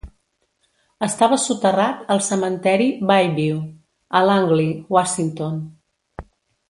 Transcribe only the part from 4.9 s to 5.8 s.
Washington.